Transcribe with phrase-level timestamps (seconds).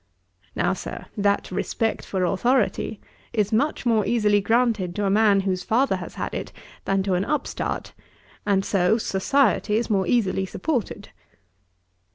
[0.55, 2.99] Now, Sir, that respect for authority
[3.33, 6.51] is much more easily granted to a man whose father has had it,
[6.85, 7.93] than to an upstart,
[8.43, 11.09] and so Society is more easily supported.'